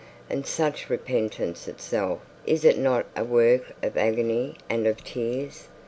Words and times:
And 0.31 0.47
such 0.47 0.89
repentance 0.89 1.67
itself, 1.67 2.21
is 2.47 2.65
it 2.65 2.75
not 2.75 3.05
a 3.15 3.23
work 3.23 3.73
of 3.83 3.97
agony 3.97 4.55
and 4.67 4.87
of 4.87 5.03
tears? 5.03 5.67